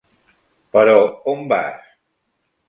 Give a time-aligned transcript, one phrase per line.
[0.77, 0.95] Però
[1.35, 1.85] on vas?